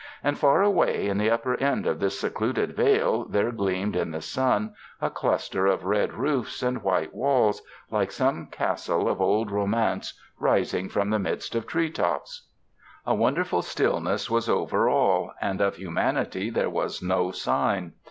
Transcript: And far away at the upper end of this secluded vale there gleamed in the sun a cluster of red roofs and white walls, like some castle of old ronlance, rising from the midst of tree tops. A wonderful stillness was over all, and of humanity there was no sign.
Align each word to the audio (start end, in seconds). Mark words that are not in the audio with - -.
And 0.23 0.35
far 0.35 0.63
away 0.63 1.11
at 1.11 1.17
the 1.19 1.29
upper 1.29 1.53
end 1.57 1.85
of 1.85 1.99
this 1.99 2.19
secluded 2.19 2.75
vale 2.75 3.23
there 3.25 3.51
gleamed 3.51 3.95
in 3.95 4.09
the 4.09 4.19
sun 4.21 4.73
a 4.99 5.11
cluster 5.11 5.67
of 5.67 5.85
red 5.85 6.13
roofs 6.13 6.63
and 6.63 6.81
white 6.81 7.13
walls, 7.13 7.61
like 7.91 8.11
some 8.11 8.47
castle 8.47 9.07
of 9.07 9.21
old 9.21 9.51
ronlance, 9.51 10.19
rising 10.39 10.89
from 10.89 11.11
the 11.11 11.19
midst 11.19 11.53
of 11.53 11.67
tree 11.67 11.91
tops. 11.91 12.47
A 13.05 13.13
wonderful 13.13 13.61
stillness 13.61 14.27
was 14.27 14.49
over 14.49 14.89
all, 14.89 15.33
and 15.39 15.61
of 15.61 15.75
humanity 15.75 16.49
there 16.49 16.67
was 16.71 17.03
no 17.03 17.29
sign. 17.29 17.93